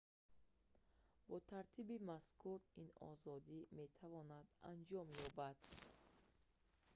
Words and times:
бо 1.27 1.35
тартиби 1.49 1.97
мазкур 2.09 2.59
ин 2.81 2.89
озодӣ 3.11 3.59
метавонад 3.77 4.47
анҷом 4.71 5.07
ёбад 5.27 5.59